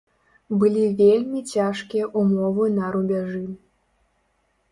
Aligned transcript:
Былі 0.61 0.85
вельмі 1.01 1.41
цяжкія 1.57 2.05
ўмовы 2.21 2.65
на 2.79 2.85
рубяжы. 2.95 3.45